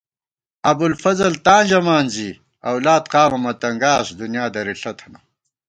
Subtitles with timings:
[0.69, 2.29] ابُوالفضل تاں ژمان زِی
[2.69, 5.19] اؤلاد قامہ مہ تنگاس دُنیا درِݪہ تھنہ